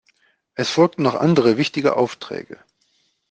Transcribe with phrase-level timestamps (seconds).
[0.55, 2.57] Es folgten noch andere wichtige Aufträge.